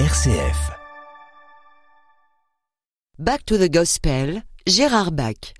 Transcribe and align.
RCF. 0.00 0.72
Back 3.16 3.44
to 3.46 3.56
the 3.56 3.68
Gospel, 3.70 4.42
Gérard 4.66 5.12
Bach. 5.14 5.54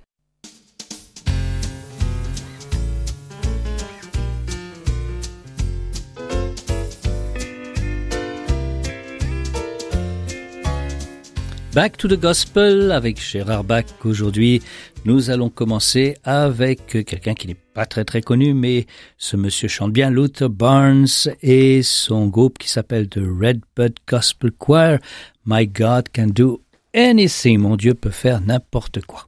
Back 11.74 11.96
to 11.96 12.08
the 12.08 12.16
Gospel 12.20 12.92
avec 12.92 13.20
Gérard 13.20 13.64
Bach 13.64 13.84
aujourd'hui. 14.04 14.62
Nous 15.04 15.30
allons 15.30 15.50
commencer 15.50 16.16
avec 16.22 16.86
quelqu'un 16.86 17.34
qui 17.34 17.48
n'est 17.48 17.56
pas 17.56 17.84
très 17.84 18.04
très 18.04 18.22
connu, 18.22 18.54
mais 18.54 18.86
ce 19.18 19.36
monsieur 19.36 19.66
chante 19.66 19.92
bien, 19.92 20.08
Luther 20.08 20.48
Barnes 20.48 21.08
et 21.42 21.82
son 21.82 22.28
groupe 22.28 22.58
qui 22.58 22.68
s'appelle 22.70 23.08
The 23.08 23.18
Redbud 23.18 23.94
Gospel 24.08 24.52
Choir. 24.56 25.00
My 25.44 25.66
God 25.66 26.10
can 26.14 26.26
do 26.28 26.62
anything. 26.94 27.58
Mon 27.58 27.74
Dieu 27.76 27.94
peut 27.94 28.10
faire 28.10 28.40
n'importe 28.40 29.00
quoi. 29.04 29.26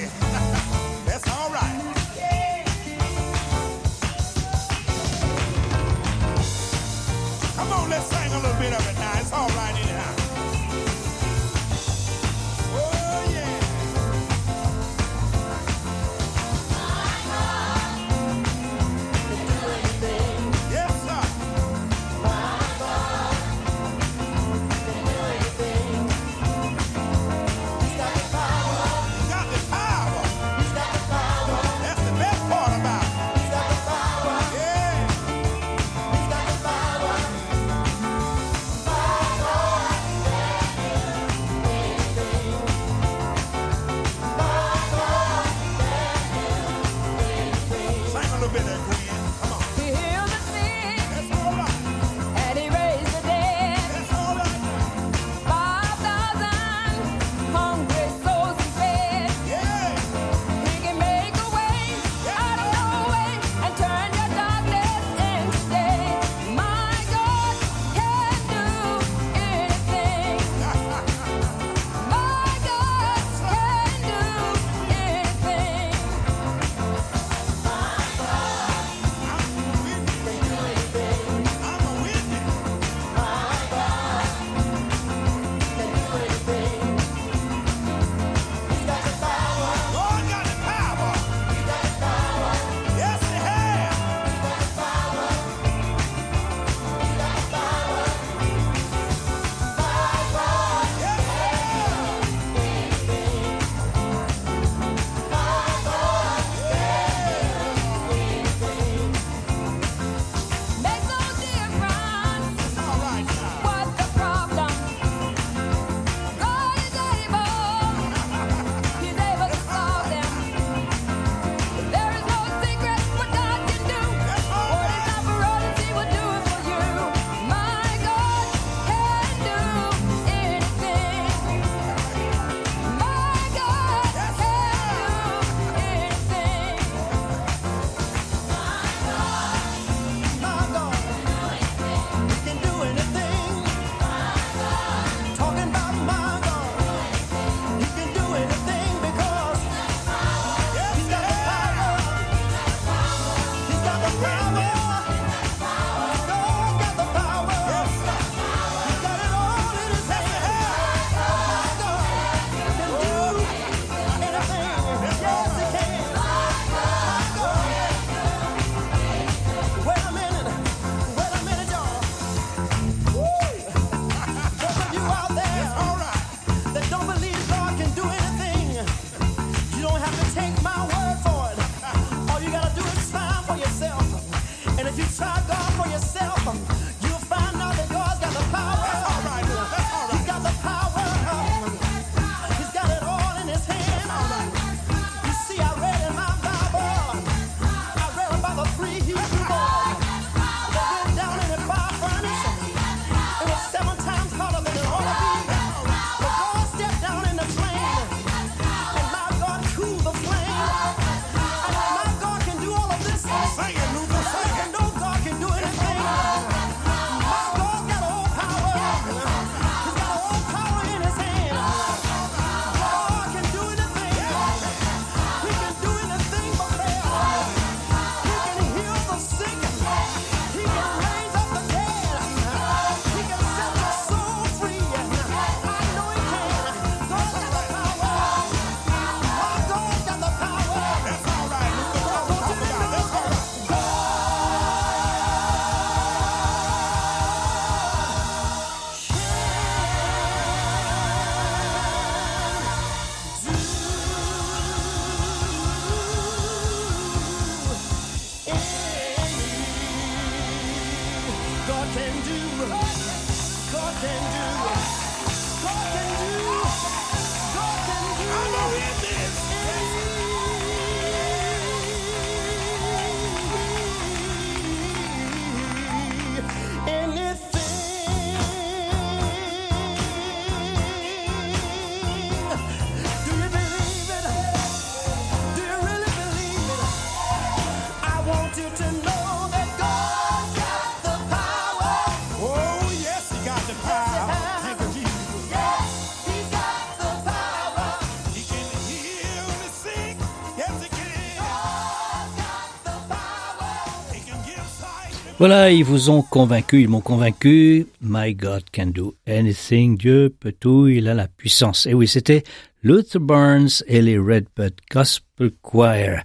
Voilà, 305.46 305.70
ils 305.70 305.84
vous 305.84 306.08
ont 306.08 306.22
convaincu, 306.22 306.80
ils 306.80 306.88
m'ont 306.88 307.02
convaincu. 307.02 307.86
My 308.00 308.34
God 308.34 308.62
can 308.74 308.86
do 308.94 309.14
anything. 309.26 309.98
Dieu 309.98 310.30
peut 310.40 310.54
tout, 310.58 310.88
il 310.88 311.06
a 311.06 311.12
la 311.12 311.28
puissance. 311.28 311.84
Et 311.84 311.92
oui, 311.92 312.08
c'était 312.08 312.44
Luther 312.82 313.18
Burns 313.20 313.68
et 313.86 314.00
les 314.00 314.16
Redbud 314.16 314.72
Gospel 314.90 315.50
Choir. 315.62 316.22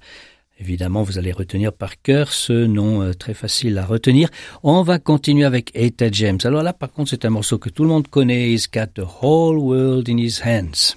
Évidemment, 0.58 1.04
vous 1.04 1.18
allez 1.18 1.34
retenir 1.34 1.74
par 1.74 2.02
cœur 2.02 2.32
ce 2.32 2.66
nom 2.66 3.02
euh, 3.02 3.12
très 3.14 3.34
facile 3.34 3.78
à 3.80 3.86
retenir. 3.86 4.30
On 4.64 4.84
va 4.84 5.00
continuer 5.00 5.44
avec 5.44 5.72
Eta 5.76 6.10
James. 6.14 6.38
Alors 6.46 6.64
là, 6.64 6.72
par 6.72 6.90
contre, 6.90 7.10
c'est 7.10 7.26
un 7.26 7.30
morceau 7.30 7.58
que 7.58 7.68
tout 7.68 7.84
le 7.84 7.90
monde 7.90 8.08
connaît. 8.08 8.54
He's 8.54 8.72
got 8.72 8.94
the 8.96 9.04
whole 9.22 9.58
world 9.60 10.08
in 10.08 10.16
his 10.18 10.40
hands. 10.46 10.96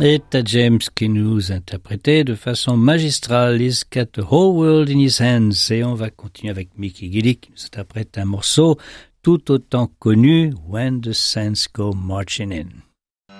Et 0.00 0.22
à 0.32 0.44
James 0.44 0.78
qui 0.94 1.08
nous 1.08 1.50
interprétait 1.50 2.22
de 2.22 2.36
façon 2.36 2.76
magistrale 2.76 3.60
He's 3.60 3.84
Got 3.92 4.12
the 4.12 4.20
Whole 4.30 4.54
World 4.56 4.88
in 4.90 5.00
His 5.00 5.18
Hands. 5.20 5.72
Et 5.72 5.82
on 5.82 5.94
va 5.94 6.10
continuer 6.10 6.52
avec 6.52 6.68
Mickey 6.78 7.10
Gilly 7.10 7.34
qui 7.36 7.50
nous 7.50 7.64
interprète 7.66 8.16
un 8.16 8.24
morceau 8.24 8.76
tout 9.22 9.50
autant 9.50 9.88
connu, 9.98 10.54
When 10.68 11.00
the 11.00 11.10
Saints 11.12 11.66
Go 11.74 11.92
Marching 11.94 12.52
In. 12.52 13.34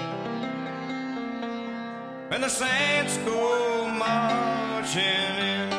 And 2.33 2.43
the 2.45 2.49
saints 2.49 3.19
go 3.19 3.87
marching 3.91 5.03
in. 5.05 5.72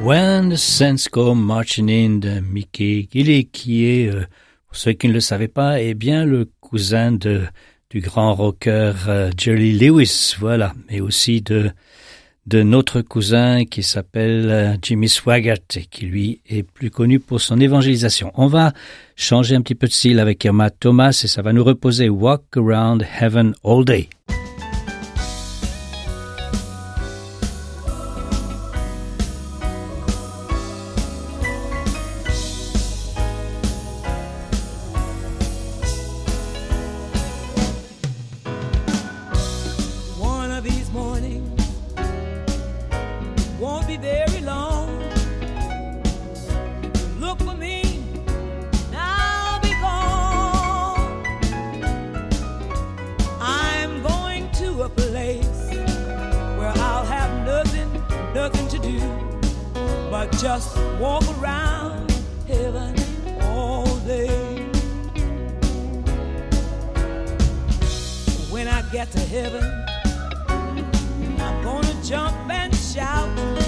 When 0.05 0.49
the 0.49 0.55
Saints 0.57 1.07
In 1.17 2.17
de 2.19 2.39
Mickey 2.39 3.09
Gilly, 3.11 3.45
qui 3.47 3.85
est, 3.87 4.07
euh, 4.13 4.23
pour 4.67 4.77
ceux 4.77 4.91
qui 4.91 5.07
ne 5.07 5.13
le 5.13 5.19
savaient 5.19 5.47
pas, 5.47 5.81
eh 5.81 5.95
bien 5.95 6.25
le 6.25 6.47
cousin 6.61 7.13
du 7.13 8.01
grand 8.01 8.35
rocker 8.35 8.93
euh, 9.07 9.31
Jerry 9.35 9.71
Lewis, 9.71 10.35
voilà, 10.39 10.73
mais 10.87 11.01
aussi 11.01 11.41
de, 11.41 11.71
notre 12.53 13.01
cousin 13.01 13.65
qui 13.65 13.81
s'appelle 13.81 14.47
euh, 14.51 14.75
Jimmy 14.79 15.09
Swaggart 15.09 15.57
qui 15.89 16.05
lui 16.05 16.39
est 16.45 16.61
plus 16.61 16.91
connu 16.91 17.19
pour 17.19 17.41
son 17.41 17.59
évangélisation. 17.59 18.31
On 18.35 18.45
va 18.45 18.73
changer 19.15 19.55
un 19.55 19.61
petit 19.63 19.73
peu 19.73 19.87
de 19.87 19.91
style 19.91 20.19
avec 20.19 20.43
Irma 20.43 20.69
Thomas 20.69 21.19
et 21.23 21.27
ça 21.27 21.41
va 21.41 21.51
nous 21.51 21.63
reposer 21.63 22.09
Walk 22.09 22.43
Around 22.57 23.03
Heaven 23.19 23.55
All 23.65 23.83
Day. 23.83 24.07
get 68.91 69.11
to 69.11 69.19
heaven, 69.19 69.63
I'm 71.39 71.63
gonna 71.63 72.01
jump 72.03 72.35
and 72.49 72.73
shout. 72.75 73.64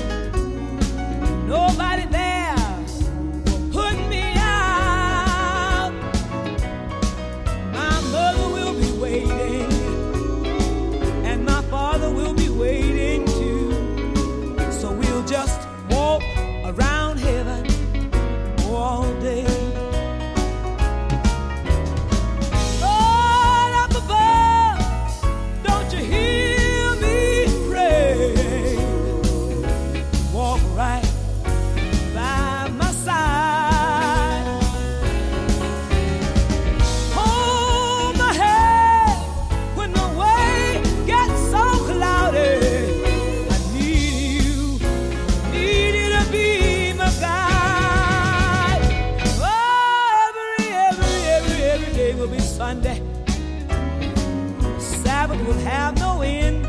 will 55.47 55.53
have 55.59 55.97
no 55.97 56.21
end. 56.21 56.67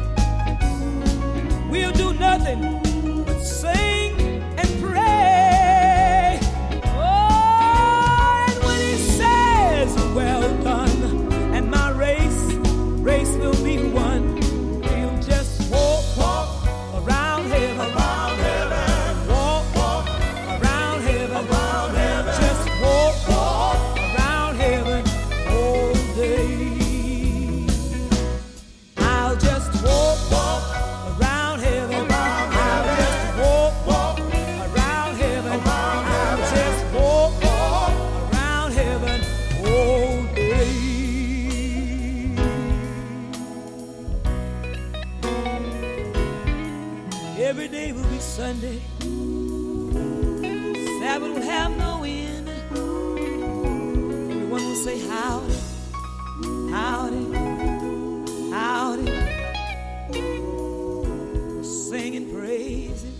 We'll 1.68 1.90
do 1.92 2.12
nothing 2.14 2.78
but 3.24 3.40
say. 3.42 3.97
Every 47.48 47.64
day 47.68 47.90
will 47.92 48.06
be 48.10 48.18
Sunday. 48.18 48.78
Sabbath 51.00 51.30
will 51.34 51.42
have 51.54 51.70
no 51.78 52.02
end. 52.04 52.46
Everyone 52.46 54.50
will 54.50 54.74
say 54.76 54.98
howdy, 55.08 55.54
howdy, 56.68 57.24
howdy. 58.52 59.12
We're 60.12 61.64
singing 61.64 62.26
praises. 62.36 63.16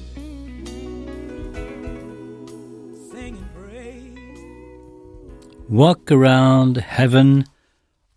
Singing 3.10 3.48
praise. 3.56 4.28
Walk 5.70 6.12
around 6.12 6.76
heaven. 6.84 7.46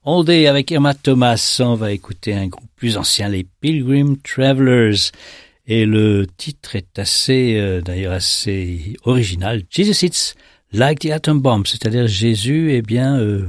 All 0.03 0.23
Day 0.27 0.45
avec 0.47 0.73
Irma 0.73 0.93
Thomas. 0.93 1.61
On 1.61 1.75
va 1.77 1.93
écouter 1.93 2.33
un 2.33 2.47
groupe 2.49 2.69
plus 2.75 2.97
ancien, 2.97 3.29
les 3.29 3.45
Pilgrim 3.61 4.17
Travelers. 4.21 5.13
Et 5.67 5.85
le 5.85 6.25
titre 6.37 6.75
est 6.75 6.97
assez, 6.97 7.55
euh, 7.57 7.81
d'ailleurs 7.81 8.13
assez 8.13 8.95
original. 9.05 9.63
Jesus 9.69 10.05
Hits 10.05 10.35
like 10.73 10.99
the 10.99 11.11
atom 11.11 11.39
bomb, 11.39 11.65
c'est-à-dire 11.65 12.07
Jésus, 12.07 12.71
eh 12.73 12.81
bien, 12.81 13.19
euh, 13.19 13.47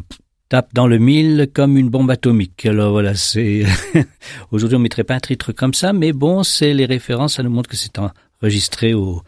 tape 0.51 0.75
dans 0.75 0.87
le 0.87 0.99
mille 0.99 1.49
comme 1.55 1.79
une 1.79 1.89
bombe 1.89 2.11
atomique. 2.11 2.67
Alors 2.67 2.91
voilà, 2.93 3.15
c'est 3.15 3.65
aujourd'hui 4.51 4.77
on 4.77 4.81
mettrait 4.81 5.05
pas 5.05 5.15
un 5.15 5.21
titre 5.21 5.53
comme 5.53 5.73
ça, 5.75 5.93
mais 5.95 6.13
bon, 6.13 6.43
c'est 6.43 6.75
les 6.75 6.85
références, 6.87 7.35
ça 7.35 7.43
nous 7.43 7.51
montre 7.51 7.71
que 7.71 7.77
c'est 7.77 7.99
enregistré 7.99 8.93
au 8.93 9.23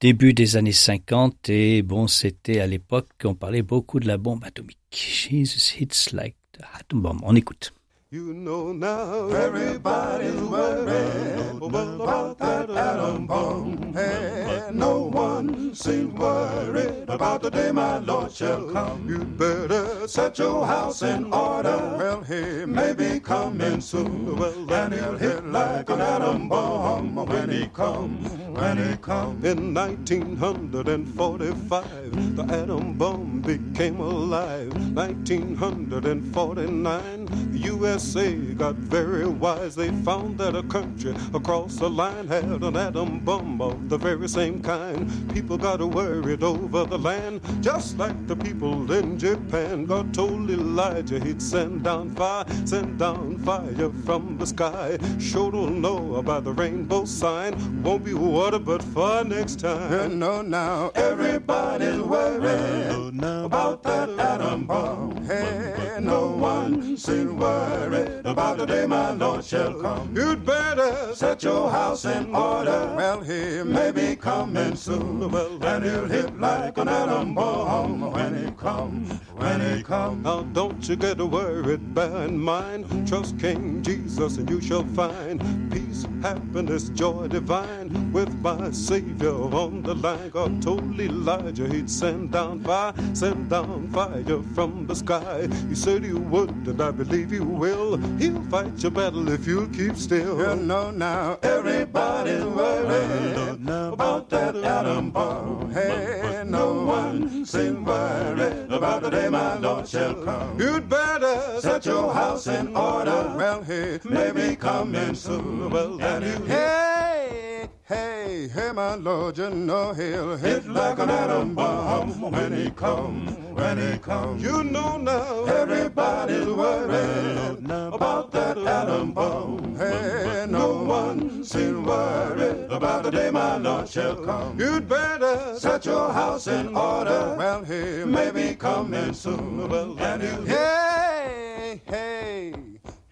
début 0.00 0.34
des 0.34 0.56
années 0.56 0.72
50 0.72 1.48
et 1.48 1.80
bon, 1.80 2.06
c'était 2.06 2.60
à 2.60 2.66
l'époque 2.66 3.08
qu'on 3.20 3.34
parlait 3.34 3.62
beaucoup 3.62 3.98
de 3.98 4.06
la 4.06 4.18
bombe 4.18 4.44
atomique. 4.44 4.76
Jesus 4.94 5.76
hits 5.80 6.12
like 6.14 6.36
the 6.58 6.62
atom 6.80 7.00
bomb. 7.00 7.18
On 7.22 7.34
écoute. 7.34 7.72
You 8.08 8.32
know 8.32 8.72
now 8.72 9.26
everybody's 9.30 10.32
worried 10.40 11.60
about 11.60 12.38
that 12.38 12.70
atom 12.70 13.26
bomb. 13.26 13.96
And 13.96 14.76
no 14.78 15.00
one 15.12 15.74
seems 15.74 16.14
worried 16.14 17.04
about 17.08 17.42
the 17.42 17.50
day 17.50 17.72
my 17.72 17.98
Lord 17.98 18.30
shall 18.30 18.64
come. 18.72 19.08
You'd 19.08 19.36
better 19.36 20.06
set 20.06 20.38
your 20.38 20.64
house 20.64 21.02
in 21.02 21.32
order. 21.32 21.96
Well, 21.98 22.22
he 22.22 22.64
may 22.66 22.92
be 22.92 23.18
coming 23.18 23.80
soon. 23.80 24.36
Well, 24.36 24.72
and 24.72 24.94
he'll 24.94 25.18
hit 25.18 25.44
like 25.44 25.90
an 25.90 26.00
atom 26.00 26.48
bomb 26.48 27.16
when 27.26 27.50
he 27.50 27.66
comes. 27.74 28.28
When 28.56 28.78
he 28.88 28.94
comes. 28.98 29.44
In 29.44 29.74
1945, 29.74 32.36
the 32.36 32.44
atom 32.54 32.92
bomb 32.92 33.40
became 33.44 33.98
alive. 33.98 34.72
1949, 34.94 37.26
the 37.52 37.58
U.S. 37.74 37.95
USA 37.96 38.34
got 38.52 38.74
very 38.74 39.24
wise. 39.26 39.74
They 39.74 39.88
found 39.90 40.36
that 40.36 40.54
a 40.54 40.62
country 40.64 41.14
across 41.32 41.76
the 41.76 41.88
line 41.88 42.28
had 42.28 42.44
an 42.44 42.76
atom 42.76 43.20
bomb 43.20 43.58
of 43.62 43.88
the 43.88 43.96
very 43.96 44.28
same 44.28 44.60
kind. 44.60 45.08
People 45.32 45.56
got 45.56 45.80
worried 45.80 46.42
over 46.42 46.84
the 46.84 46.98
land, 46.98 47.40
just 47.62 47.96
like 47.96 48.18
the 48.26 48.36
people 48.36 48.92
in 48.92 49.18
Japan. 49.18 49.86
God 49.86 50.12
told 50.12 50.50
Elijah 50.50 51.18
he'd 51.24 51.40
send 51.40 51.84
down 51.84 52.10
fire, 52.14 52.44
send 52.66 52.98
down 52.98 53.38
fire 53.38 53.90
from 54.04 54.36
the 54.36 54.46
sky. 54.46 54.98
Sure 55.18 55.50
don't 55.50 55.80
know 55.80 56.16
about 56.16 56.44
the 56.44 56.52
rainbow 56.52 57.06
sign. 57.06 57.82
Won't 57.82 58.04
be 58.04 58.12
water 58.12 58.58
but 58.58 58.82
fire 58.82 59.24
next 59.24 59.58
time. 59.60 60.18
No, 60.18 60.42
now 60.42 60.90
everybody's 60.96 61.98
worried 62.00 63.22
about 63.24 63.82
that 63.84 64.10
atom 64.18 64.66
bomb. 64.66 65.24
Hey 65.24 65.85
no 66.06 66.28
one 66.30 66.96
sin 66.96 67.36
worry 67.36 68.20
about 68.24 68.56
the 68.58 68.64
day 68.64 68.86
my 68.86 69.10
Lord 69.10 69.44
shall 69.44 69.74
come. 69.80 70.14
You'd 70.16 70.46
better 70.46 71.12
set 71.14 71.42
your 71.42 71.68
house 71.68 72.04
in 72.04 72.34
order. 72.34 72.94
Well, 72.96 73.20
he 73.22 73.62
may 73.64 73.90
be 73.90 74.14
coming 74.14 74.76
soon. 74.76 75.28
Well, 75.30 75.62
and 75.64 75.84
he'll 75.84 76.06
hit 76.08 76.38
like 76.40 76.78
an 76.78 76.88
atom 76.88 77.34
bomb 77.34 78.12
when 78.12 78.44
he 78.46 78.50
comes, 78.52 79.12
when 79.36 79.60
he 79.60 79.82
comes. 79.82 80.24
Now, 80.24 80.42
don't 80.44 80.88
you 80.88 80.94
get 80.96 81.18
worried, 81.18 81.92
bear 81.92 82.22
in 82.22 82.38
mind, 82.38 83.06
trust 83.08 83.38
King 83.40 83.82
Jesus 83.82 84.36
and 84.36 84.48
you 84.48 84.60
shall 84.60 84.84
find 84.98 85.40
peace 85.72 85.85
happiness, 86.22 86.88
joy 86.90 87.28
divine. 87.28 88.12
With 88.12 88.34
my 88.40 88.70
Savior 88.70 89.34
on 89.34 89.82
the 89.82 89.94
line, 89.94 90.30
God 90.30 90.62
told 90.62 90.98
Elijah 91.00 91.68
he'd 91.68 91.90
send 91.90 92.32
down 92.32 92.60
fire, 92.64 92.92
send 93.14 93.50
down 93.50 93.88
fire 93.88 94.22
from 94.54 94.86
the 94.86 94.94
sky. 94.94 95.48
He 95.68 95.74
said 95.74 96.04
he 96.04 96.12
would, 96.12 96.50
and 96.66 96.80
I 96.80 96.90
believe 96.90 97.30
he 97.30 97.40
will. 97.40 97.96
He'll 98.18 98.42
fight 98.44 98.82
your 98.82 98.92
battle 98.92 99.28
if 99.28 99.46
you 99.46 99.68
keep 99.74 99.96
still. 99.96 100.38
You 100.38 100.56
know 100.64 100.90
now, 100.90 101.38
everybody's 101.42 102.44
worried 102.44 103.64
about 103.68 104.30
that 104.30 104.56
atom 104.56 105.10
bomb. 105.10 105.70
Hey, 105.72 106.42
no 106.46 106.84
one 106.84 107.44
seems 107.44 107.86
worried 107.86 108.72
about 108.72 109.02
the 109.02 109.10
day 109.10 109.28
my 109.28 109.58
Lord 109.58 109.86
shall 109.86 110.14
come. 110.24 110.58
You'd 110.58 110.88
better 110.88 111.60
set 111.60 111.84
your 111.86 112.12
house 112.12 112.46
in 112.46 112.74
order. 112.76 113.34
Well, 113.46 113.62
he 113.62 113.98
may 114.08 114.30
be 114.32 114.56
coming 114.56 115.14
soon. 115.14 115.70
Well, 115.70 115.95
Hallelujah. 115.98 116.46
Hey, 116.46 117.68
hey, 117.88 118.48
hey, 118.54 118.70
my 118.74 118.96
Lord, 118.96 119.38
you 119.38 119.48
know 119.50 119.92
he'll 119.94 120.36
hit, 120.36 120.68
like 120.68 120.98
an 120.98 121.08
atom 121.10 121.54
bomb 121.54 122.20
when 122.30 122.52
he 122.52 122.70
comes, 122.70 123.32
when 123.58 123.78
he 123.78 123.98
comes. 123.98 124.42
You 124.42 124.62
know 124.64 124.98
now 124.98 125.44
everybody's 125.44 126.46
worried 126.46 127.64
about 127.70 128.30
that 128.32 128.58
atom 128.58 129.12
bomb. 129.12 129.76
Hey, 129.76 130.44
no 130.48 130.82
one 130.82 131.42
seems 131.44 131.86
worried 131.86 132.70
about 132.70 133.04
the 133.04 133.10
day 133.10 133.30
my 133.30 133.56
Lord 133.56 133.88
shall 133.88 134.16
come. 134.22 134.58
You'd 134.60 134.88
better 134.88 135.58
set 135.58 135.86
your 135.86 136.12
house 136.12 136.46
in 136.46 136.76
order. 136.76 137.34
Well, 137.38 137.64
he 137.64 138.04
may 138.04 138.30
be 138.30 138.54
coming 138.54 139.14
soon. 139.14 139.66
Well, 139.68 139.98
and 139.98 140.22
he'll 140.22 140.42
hit. 140.42 140.85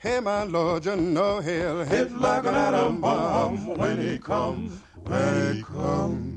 Hey, 0.05 0.21
my 0.21 0.45
Lord, 0.45 0.85
you 0.85 0.97
know 0.97 1.40
he'll 1.40 1.83
hit 1.85 2.12
like 2.21 2.45
an 2.45 2.55
atom 2.55 3.01
bomb 3.01 3.67
when 3.79 3.99
he 3.99 4.19
comes, 4.19 4.71
when 5.07 5.55
he 5.57 5.62
comes. 5.62 6.33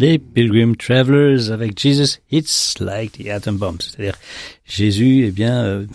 Les 0.00 0.18
Pilgrim 0.18 0.74
Travelers 0.74 1.52
avec 1.52 1.78
Jesus 1.80 2.18
Hits 2.32 2.74
Like 2.80 3.12
the 3.12 3.28
Atom 3.30 3.58
Bomb, 3.58 3.78
c'est-à-dire 3.80 4.16
Jésus, 4.64 5.26
eh 5.28 5.30
bien, 5.30 5.62
euh, 5.62 5.86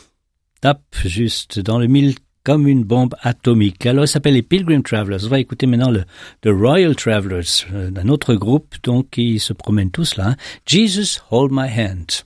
tape 0.61 0.95
juste 1.03 1.59
dans 1.59 1.77
le 1.77 1.87
mille 1.87 2.15
comme 2.45 2.69
une 2.69 2.85
bombe 2.85 3.15
atomique. 3.19 3.85
Alors, 3.85 4.05
il 4.05 4.07
s'appelle 4.07 4.33
les 4.35 4.41
Pilgrim 4.43 4.81
Travelers. 4.81 5.25
On 5.25 5.29
va 5.29 5.41
écouter 5.41 5.67
maintenant 5.67 5.91
le 5.91 6.05
The 6.43 6.51
Royal 6.57 6.95
Travelers, 6.95 7.65
euh, 7.73 7.91
d'un 7.91 8.07
autre 8.07 8.33
groupe, 8.35 8.75
donc, 8.83 9.09
qui 9.09 9.39
se 9.39 9.51
promènent 9.51 9.91
tous 9.91 10.15
là. 10.15 10.27
Hein. 10.29 10.35
Jesus, 10.65 11.19
hold 11.31 11.51
my 11.51 11.67
hand. 11.69 12.23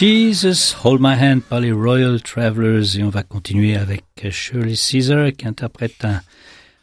Jesus, 0.00 0.72
Hold 0.82 0.98
My 0.98 1.14
Hand 1.14 1.42
par 1.46 1.60
les 1.60 1.72
Royal 1.72 2.22
Travelers 2.22 2.96
et 2.98 3.02
on 3.02 3.10
va 3.10 3.22
continuer 3.22 3.76
avec 3.76 4.02
euh, 4.24 4.30
Shirley 4.30 4.74
Caesar 4.74 5.30
qui 5.36 5.46
interprète 5.46 6.02
un, 6.06 6.22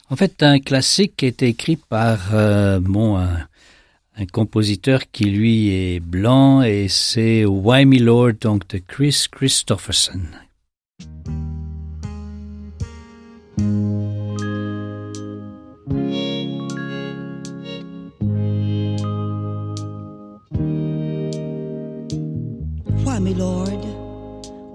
en 0.08 0.14
fait 0.14 0.40
un 0.44 0.60
classique 0.60 1.14
qui 1.16 1.24
a 1.24 1.28
été 1.28 1.48
écrit 1.48 1.74
par 1.74 2.32
euh, 2.32 2.78
un, 2.78 4.26
compositeur 4.32 5.00
qui 5.10 5.24
lui 5.24 5.70
est 5.94 5.98
blanc 6.00 6.62
et 6.62 6.86
c'est 6.86 7.44
Why 7.44 7.86
Me 7.86 7.98
Lord 7.98 8.34
donc 8.40 8.68
de 8.68 8.78
Chris 8.86 9.26
Christopherson. 9.32 10.20
Try 23.18 23.24
me, 23.24 23.34
Lord, 23.34 23.84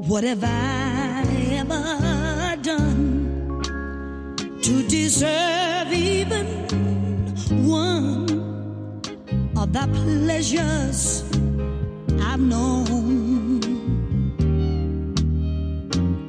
what 0.10 0.26
have 0.26 0.44
I 0.44 1.24
ever 1.62 2.62
done 2.62 3.00
to 4.62 4.84
deserve 4.86 5.88
even 5.94 6.46
one 7.66 9.00
of 9.56 9.72
the 9.72 9.86
pleasures 10.04 11.24
I've 12.22 12.42
known? 12.42 13.62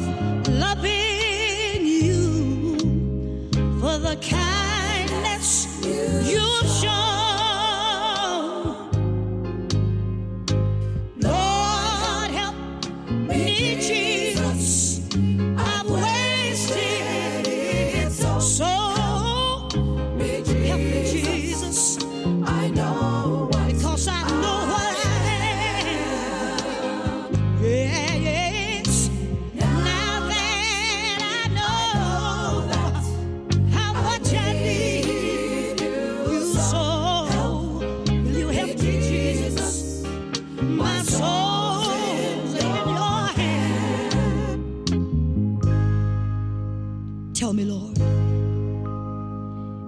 me, 47.55 47.65
Lord. 47.65 47.97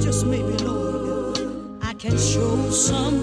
Just 0.00 0.24
maybe, 0.24 0.56
Lord, 0.64 1.38
I 1.82 1.94
can 1.94 2.16
show 2.16 2.70
some. 2.70 3.17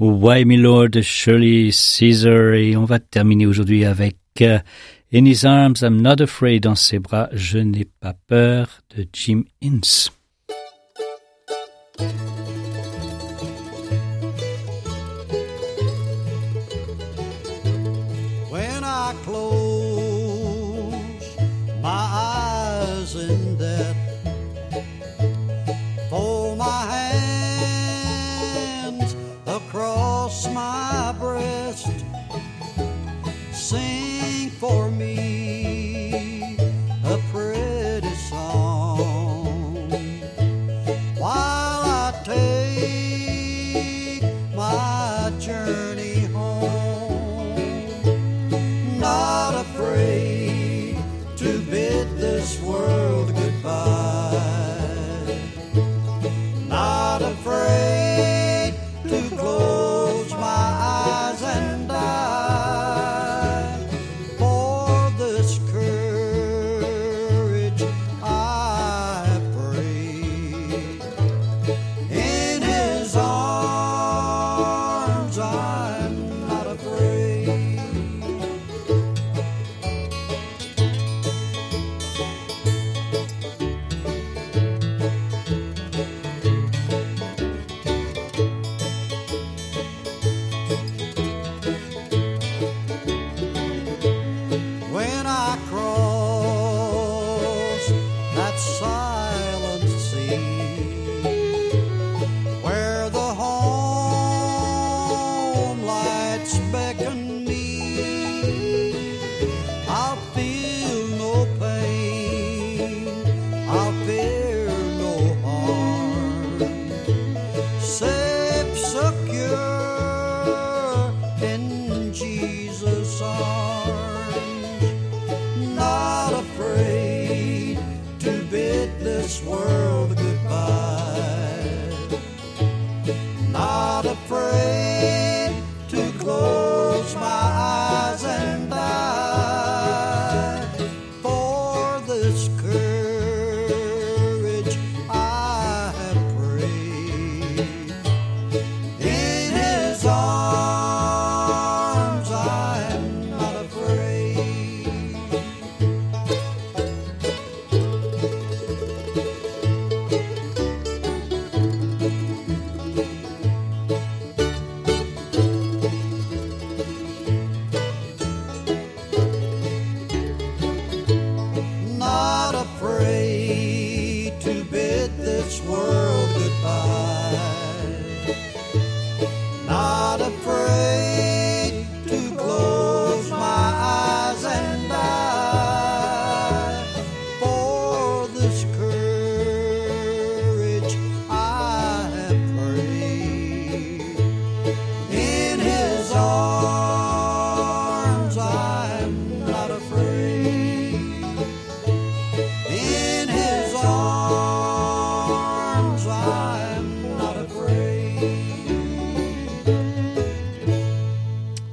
Why 0.00 0.44
My 0.44 0.54
Lord 0.54 0.94
Shirley 1.04 1.70
Caesar 1.72 2.54
et 2.54 2.74
on 2.74 2.86
va 2.86 3.00
terminer 3.00 3.44
aujourd'hui 3.44 3.84
avec 3.84 4.16
euh, 4.40 4.58
In 5.12 5.26
His 5.26 5.44
Arms 5.44 5.82
I'm 5.82 6.00
Not 6.00 6.20
Afraid 6.22 6.60
dans 6.62 6.74
ses 6.74 6.98
bras 6.98 7.28
je 7.32 7.58
n'ai 7.58 7.84
pas 8.00 8.14
peur 8.26 8.66
de 8.96 9.04
Jim 9.12 9.42
Ince. 9.62 10.10
for 34.70 34.88
me. 34.90 35.29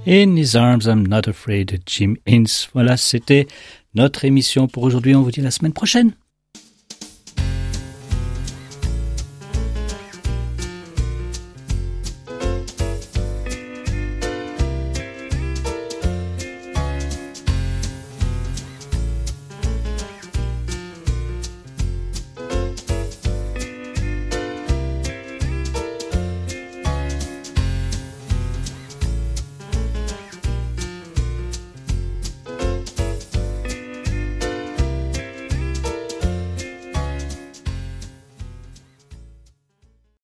In 0.08 0.38
His 0.38 0.56
Arms, 0.56 0.88
I'm 0.88 1.06
Not 1.06 1.28
Afraid 1.28 1.82
Jim 1.86 2.16
Ince. 2.26 2.70
Voilà, 2.74 2.96
c'était 2.96 3.46
notre 3.94 4.24
émission 4.24 4.70
pour 4.70 4.84
aujourd'hui. 4.84 5.14
On 5.14 5.22
vous 5.22 5.32
dit 5.32 5.42
la 5.42 5.52
semaine 5.52 5.74
prochaine. 5.74 6.14